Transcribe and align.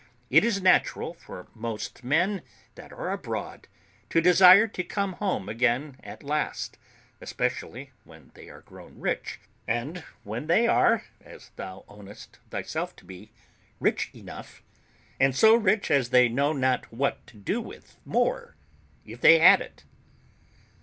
It 0.31 0.43
is 0.43 0.63
natural 0.63 1.13
for 1.13 1.45
most 1.53 2.03
men 2.03 2.41
that 2.73 2.91
are 2.91 3.11
abroad 3.11 3.67
to 4.09 4.19
desire 4.19 4.67
to 4.67 4.83
come 4.83 5.13
home 5.13 5.47
again 5.47 5.99
at 6.03 6.23
last, 6.23 6.79
especially 7.21 7.91
when 8.03 8.31
they 8.33 8.49
are 8.49 8.61
grown 8.61 8.99
rich, 8.99 9.39
and 9.67 9.99
when 10.23 10.47
they 10.47 10.65
are 10.65 11.03
(as 11.23 11.51
thou 11.55 11.85
ownest 11.87 12.39
thyself 12.49 12.95
to 12.95 13.05
be) 13.05 13.31
rich 13.79 14.09
enough, 14.15 14.63
and 15.19 15.35
so 15.35 15.53
rich 15.53 15.91
as 15.91 16.09
they 16.09 16.27
know 16.27 16.51
not 16.51 16.91
what 16.91 17.27
to 17.27 17.37
do 17.37 17.61
with 17.61 17.95
more 18.03 18.55
if 19.05 19.21
they 19.21 19.37
had 19.37 19.61
it." 19.61 19.83